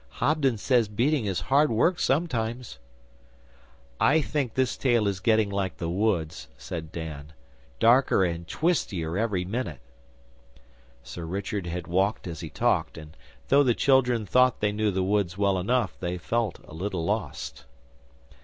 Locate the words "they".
14.59-14.71, 15.99-16.17